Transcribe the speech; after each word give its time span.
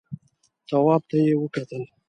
تواب 0.67 1.01
ته 1.09 1.17
يې 1.25 1.33
وکتل. 1.37 1.83